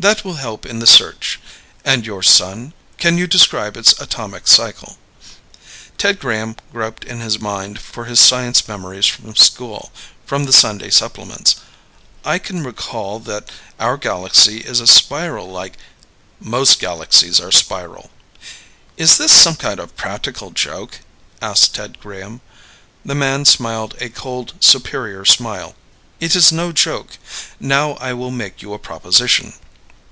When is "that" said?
0.00-0.24, 13.20-13.50